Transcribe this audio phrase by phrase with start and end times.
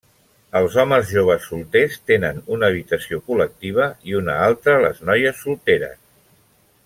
[0.59, 5.97] Els homes joves solters tenen una habitació col·lectiva i una altra les noies solteres.